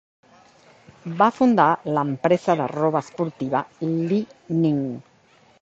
[1.19, 1.67] Va fundar
[1.97, 4.85] l'empresa de roba esportiva Li-Ning.